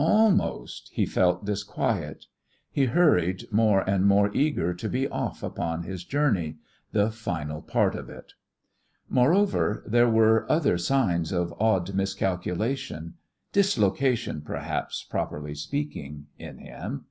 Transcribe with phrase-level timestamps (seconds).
[0.00, 2.26] Almost he felt disquiet.
[2.70, 6.58] He hurried, more and more eager to be off upon his journey
[6.92, 8.34] the final part of it.
[9.08, 13.14] Moreover, there were other signs of an odd miscalculation
[13.52, 17.06] dislocation, perhaps, properly speaking in him.